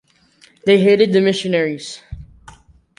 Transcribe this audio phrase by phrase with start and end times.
[0.65, 2.01] They hated the missionaries.